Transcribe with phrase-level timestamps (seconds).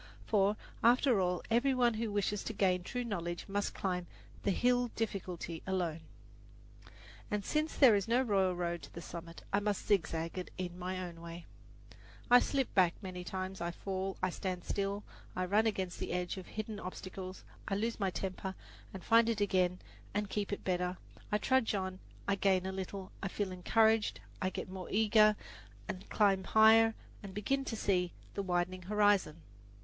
[0.25, 4.07] For, after all, every one who wishes to gain true knowledge must climb
[4.41, 5.99] the Hill Difficulty alone,
[7.29, 10.79] and since there is no royal road to the summit, I must zigzag it in
[10.79, 11.45] my own way.
[12.31, 15.03] I slip back many times, I fall, I stand still,
[15.35, 18.55] I run against the edge of hidden obstacles, I lose my temper
[18.91, 19.77] and find it again
[20.15, 20.97] and keep it better,
[21.31, 25.35] I trudge on, I gain a little, I feel encouraged, I get more eager
[25.87, 29.43] and climb higher and begin to see the widening horizon.